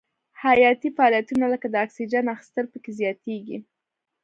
حیاتي 0.43 0.89
فعالیتونه 0.97 1.45
لکه 1.53 1.67
د 1.69 1.75
اکسیجن 1.85 2.25
اخیستل 2.35 2.65
پکې 2.73 2.91
زیاتیږي. 2.99 3.57